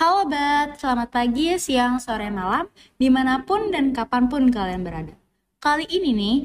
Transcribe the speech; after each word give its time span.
Halo 0.00 0.24
Bat, 0.24 0.80
selamat 0.80 1.12
pagi, 1.12 1.52
siang, 1.60 2.00
sore, 2.00 2.32
malam, 2.32 2.64
di 2.96 3.12
mana 3.12 3.44
pun 3.44 3.68
dan 3.68 3.92
kapan 3.92 4.32
pun 4.32 4.48
kalian 4.48 4.80
berada. 4.80 5.12
Kali 5.60 5.84
ini 5.92 6.16
nih, 6.16 6.36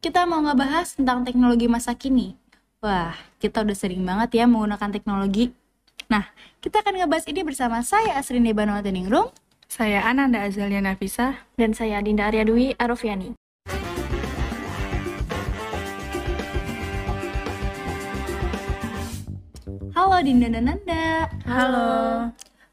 kita 0.00 0.24
mau 0.24 0.40
ngebahas 0.40 0.96
tentang 0.96 1.20
teknologi 1.20 1.68
masa 1.68 1.92
kini. 1.92 2.32
Wah, 2.80 3.12
kita 3.36 3.68
udah 3.68 3.76
sering 3.76 4.00
banget 4.00 4.40
ya 4.40 4.48
menggunakan 4.48 4.88
teknologi. 4.96 5.52
Nah, 6.08 6.24
kita 6.64 6.80
akan 6.80 7.04
ngebahas 7.04 7.28
ini 7.28 7.44
bersama 7.44 7.84
saya 7.84 8.16
Asrin 8.16 8.48
Debanowati 8.48 8.88
Ningrum. 8.88 9.28
Saya 9.68 10.08
Ananda 10.08 10.48
Azalia 10.48 10.80
Nafisa. 10.80 11.36
Dan 11.60 11.76
saya 11.76 12.00
Dinda 12.00 12.32
Arya 12.32 12.48
Dwi 12.48 12.72
Arofiani. 12.80 13.36
Halo 19.92 20.16
Dinda 20.24 20.48
dan 20.48 20.64
Nanda. 20.64 21.28
Halo. 21.44 22.32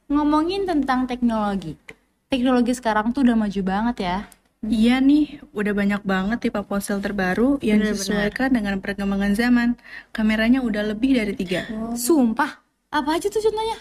Ngomongin 0.09 0.65
tentang 0.65 1.05
teknologi. 1.05 1.77
Teknologi 2.27 2.73
sekarang 2.73 3.13
tuh 3.13 3.21
udah 3.21 3.37
maju 3.37 3.61
banget 3.61 3.95
ya. 4.01 4.17
Iya 4.59 4.99
nih, 4.99 5.39
udah 5.55 5.71
banyak 5.71 6.01
banget 6.03 6.37
tipe 6.43 6.59
ponsel 6.65 6.99
terbaru 6.99 7.61
yang 7.63 7.79
Bener-bener. 7.79 7.95
disesuaikan 7.95 8.49
dengan 8.51 8.75
perkembangan 8.81 9.31
zaman. 9.31 9.69
Kameranya 10.11 10.59
udah 10.59 10.83
lebih 10.83 11.15
dari 11.15 11.31
tiga. 11.31 11.63
Sumpah, 11.95 12.59
apa 12.89 13.09
aja 13.15 13.29
tuh 13.29 13.39
contohnya? 13.39 13.77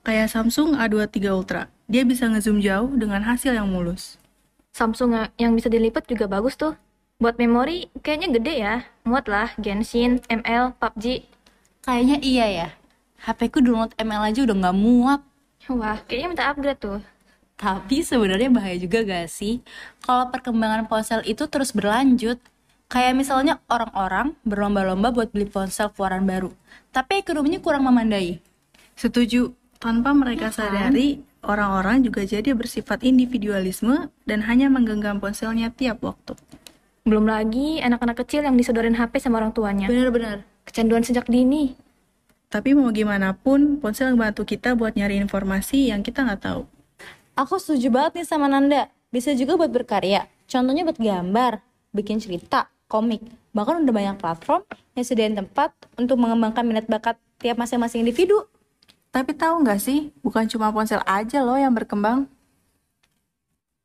Kayak 0.00 0.30
Samsung 0.30 0.78
A23 0.78 1.28
Ultra. 1.28 1.62
Dia 1.84 2.06
bisa 2.06 2.24
ngezoom 2.24 2.62
jauh 2.62 2.88
dengan 2.94 3.20
hasil 3.20 3.52
yang 3.52 3.68
mulus. 3.68 4.16
Samsung 4.72 5.12
ya- 5.12 5.30
yang 5.36 5.52
bisa 5.52 5.68
dilipat 5.68 6.06
juga 6.06 6.24
bagus 6.24 6.56
tuh. 6.56 6.72
Buat 7.18 7.36
memori 7.36 7.92
kayaknya 8.00 8.28
gede 8.32 8.54
ya. 8.58 8.74
Muat 9.02 9.26
lah 9.26 9.52
Genshin, 9.58 10.24
ML, 10.26 10.72
PUBG. 10.74 11.26
Kayaknya 11.82 12.16
iya 12.22 12.46
ya. 12.48 12.68
HP 13.20 13.50
ku 13.50 13.58
download 13.58 13.92
ML 13.96 14.22
aja 14.24 14.40
udah 14.40 14.56
nggak 14.56 14.76
muat. 14.76 15.20
Wah, 15.72 15.96
kayaknya 16.04 16.28
minta 16.28 16.44
upgrade 16.52 16.80
tuh. 16.80 17.00
Tapi 17.54 18.02
sebenarnya 18.02 18.50
bahaya 18.50 18.76
juga 18.76 19.06
gak 19.06 19.30
sih 19.30 19.62
kalau 20.02 20.28
perkembangan 20.28 20.90
ponsel 20.90 21.22
itu 21.24 21.46
terus 21.46 21.70
berlanjut? 21.70 22.36
Kayak 22.90 23.16
misalnya 23.16 23.58
orang-orang 23.66 24.36
berlomba-lomba 24.44 25.08
buat 25.10 25.32
beli 25.32 25.48
ponsel 25.48 25.88
keluaran 25.90 26.28
baru, 26.28 26.52
tapi 26.92 27.24
ekonominya 27.24 27.58
kurang 27.58 27.88
memandai. 27.88 28.38
Setuju, 28.94 29.56
tanpa 29.80 30.12
mereka 30.12 30.52
sadari, 30.52 31.24
orang-orang 31.42 32.04
juga 32.04 32.22
jadi 32.22 32.52
bersifat 32.52 33.02
individualisme 33.02 34.12
dan 34.28 34.44
hanya 34.46 34.68
menggenggam 34.68 35.18
ponselnya 35.18 35.72
tiap 35.72 36.04
waktu. 36.04 36.36
Belum 37.04 37.28
lagi 37.28 37.80
anak-anak 37.84 38.24
kecil 38.24 38.44
yang 38.48 38.56
disodorin 38.56 38.96
HP 38.96 39.20
sama 39.20 39.40
orang 39.40 39.52
tuanya. 39.52 39.88
Bener-bener. 39.88 40.44
Kecanduan 40.64 41.04
sejak 41.04 41.28
dini. 41.28 41.76
Tapi 42.54 42.70
mau 42.70 42.86
gimana 42.94 43.34
pun, 43.34 43.82
ponsel 43.82 44.14
membantu 44.14 44.46
kita 44.46 44.78
buat 44.78 44.94
nyari 44.94 45.18
informasi 45.18 45.90
yang 45.90 46.06
kita 46.06 46.22
nggak 46.22 46.38
tahu. 46.46 46.62
Aku 47.34 47.58
setuju 47.58 47.90
banget 47.90 48.22
nih 48.22 48.26
sama 48.30 48.46
Nanda. 48.46 48.86
Bisa 49.10 49.34
juga 49.34 49.58
buat 49.58 49.74
berkarya. 49.74 50.30
Contohnya 50.46 50.86
buat 50.86 50.94
gambar, 50.94 51.58
bikin 51.90 52.22
cerita, 52.22 52.70
komik. 52.86 53.26
Bahkan 53.58 53.82
udah 53.82 53.90
banyak 53.90 54.16
platform 54.22 54.62
yang 54.94 55.02
sediain 55.02 55.34
tempat 55.34 55.74
untuk 55.98 56.14
mengembangkan 56.14 56.62
minat 56.62 56.86
bakat 56.86 57.18
tiap 57.42 57.58
masing-masing 57.58 58.06
individu. 58.06 58.46
Tapi 59.10 59.34
tahu 59.34 59.66
nggak 59.66 59.82
sih, 59.82 60.14
bukan 60.22 60.46
cuma 60.46 60.70
ponsel 60.70 61.02
aja 61.10 61.42
loh 61.42 61.58
yang 61.58 61.74
berkembang. 61.74 62.30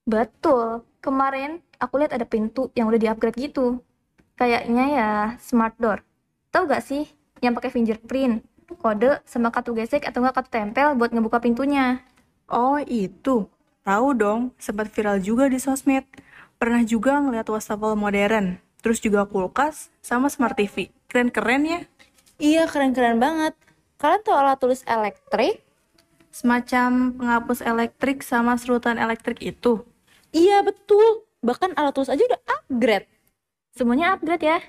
Betul. 0.06 0.86
Kemarin 1.02 1.66
aku 1.81 2.06
lihat 2.06 2.14
ada 2.14 2.30
pintu 2.30 2.70
yang 2.78 2.86
udah 2.86 3.02
di-upgrade 3.02 3.50
gitu. 3.50 3.81
Kayaknya 4.38 4.86
ya 4.94 5.09
smart 5.42 5.73
door. 5.81 6.06
Tahu 6.54 6.70
gak 6.70 6.86
sih 6.86 7.09
yang 7.39 7.56
pakai 7.56 7.72
fingerprint, 7.72 8.44
kode 8.78 9.23
sama 9.25 9.50
kartu 9.50 9.73
gesek 9.73 10.06
atau 10.06 10.22
enggak 10.22 10.44
kartu 10.44 10.52
tempel 10.53 10.94
buat 10.94 11.09
ngebuka 11.09 11.42
pintunya. 11.42 12.06
Oh 12.50 12.78
itu, 12.81 13.50
tahu 13.81 14.08
dong, 14.14 14.53
sempat 14.61 14.89
viral 14.94 15.22
juga 15.22 15.50
di 15.50 15.58
sosmed. 15.58 16.06
Pernah 16.59 16.84
juga 16.84 17.17
ngeliat 17.23 17.48
wastafel 17.48 17.95
modern, 17.95 18.59
terus 18.84 19.00
juga 19.00 19.23
kulkas 19.26 19.89
sama 20.04 20.27
smart 20.27 20.60
TV. 20.60 20.92
Keren-keren 21.08 21.64
ya? 21.66 21.80
Iya, 22.38 22.67
keren-keren 22.67 23.17
banget. 23.17 23.55
Kalian 23.99 24.21
tahu 24.23 24.36
alat 24.36 24.58
tulis 24.60 24.82
elektrik? 24.88 25.64
Semacam 26.30 27.15
penghapus 27.17 27.60
elektrik 27.65 28.21
sama 28.21 28.55
serutan 28.55 28.95
elektrik 28.95 29.42
itu. 29.42 29.83
Iya, 30.30 30.61
betul. 30.61 31.26
Bahkan 31.42 31.73
alat 31.80 31.95
tulis 31.95 32.11
aja 32.11 32.21
udah 32.21 32.42
upgrade. 32.45 33.08
Semuanya 33.73 34.14
upgrade 34.15 34.45
ya. 34.45 34.60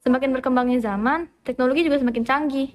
Semakin 0.00 0.32
berkembangnya 0.32 0.80
zaman, 0.80 1.28
teknologi 1.44 1.84
juga 1.84 2.00
semakin 2.00 2.24
canggih. 2.24 2.72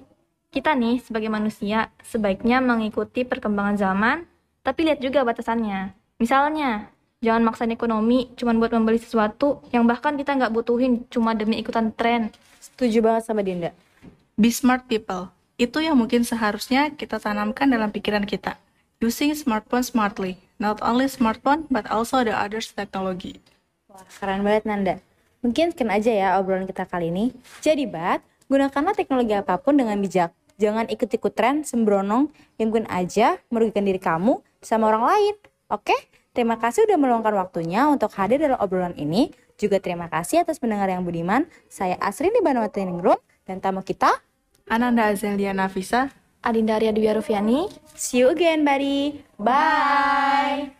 Kita 0.56 0.72
nih 0.72 1.04
sebagai 1.04 1.28
manusia 1.28 1.92
sebaiknya 2.00 2.64
mengikuti 2.64 3.28
perkembangan 3.28 3.76
zaman, 3.76 4.24
tapi 4.64 4.88
lihat 4.88 5.04
juga 5.04 5.20
batasannya. 5.20 5.92
Misalnya, 6.16 6.88
jangan 7.20 7.44
maksain 7.44 7.76
ekonomi 7.76 8.32
cuma 8.40 8.56
buat 8.56 8.72
membeli 8.72 8.96
sesuatu 8.96 9.60
yang 9.68 9.84
bahkan 9.84 10.16
kita 10.16 10.32
nggak 10.32 10.48
butuhin 10.56 11.04
cuma 11.12 11.36
demi 11.36 11.60
ikutan 11.60 11.92
tren. 11.92 12.32
Setuju 12.56 13.04
banget 13.04 13.28
sama 13.28 13.44
Dinda. 13.44 13.76
Be 14.40 14.48
smart 14.48 14.88
people. 14.88 15.28
Itu 15.60 15.84
yang 15.84 16.00
mungkin 16.00 16.24
seharusnya 16.24 16.88
kita 16.88 17.20
tanamkan 17.20 17.68
dalam 17.68 17.92
pikiran 17.92 18.24
kita. 18.24 18.56
Using 19.04 19.36
smartphone 19.36 19.84
smartly. 19.84 20.40
Not 20.56 20.80
only 20.80 21.04
smartphone, 21.12 21.68
but 21.68 21.84
also 21.92 22.24
the 22.24 22.32
others 22.32 22.72
technology. 22.72 23.44
Wah, 23.92 24.08
keren 24.08 24.40
banget 24.40 24.64
Nanda. 24.64 24.94
Mungkin 25.44 25.76
sekian 25.76 25.92
aja 25.92 26.16
ya 26.16 26.28
obrolan 26.40 26.64
kita 26.64 26.88
kali 26.88 27.12
ini. 27.12 27.36
Jadi, 27.60 27.84
Bat, 27.84 28.24
gunakanlah 28.48 28.96
teknologi 28.96 29.36
apa 29.36 29.60
pun 29.60 29.76
dengan 29.76 30.00
bijak. 30.00 30.32
Jangan 30.56 30.88
ikut-ikut 30.88 31.32
tren 31.36 31.62
sembronong 31.62 32.32
yang 32.56 32.72
mungkin 32.72 32.88
aja 32.88 33.36
merugikan 33.52 33.84
diri 33.84 34.00
kamu 34.00 34.40
sama 34.64 34.88
orang 34.88 35.04
lain. 35.04 35.34
Oke? 35.68 35.94
Terima 36.36 36.60
kasih 36.60 36.84
udah 36.84 37.00
meluangkan 37.00 37.32
waktunya 37.32 37.88
untuk 37.88 38.12
hadir 38.16 38.36
dalam 38.36 38.60
obrolan 38.60 38.92
ini. 38.96 39.32
Juga 39.56 39.80
terima 39.80 40.12
kasih 40.12 40.44
atas 40.44 40.60
pendengar 40.60 40.92
yang 40.92 41.00
budiman. 41.00 41.48
Saya 41.72 41.96
Asrin 41.96 42.32
di 42.32 42.44
Bandung 42.44 42.68
Training 42.68 43.00
Room 43.00 43.16
dan 43.48 43.60
tamu 43.64 43.80
kita. 43.80 44.12
Ananda 44.68 45.08
Azalia 45.08 45.54
Nafisa, 45.56 46.10
Adinda 46.42 46.76
Arya 46.76 46.90
Dwi 46.90 47.06
Arufiani, 47.08 47.70
See 47.94 48.20
you 48.20 48.34
again, 48.34 48.66
buddy. 48.66 49.22
Bye. 49.38 50.74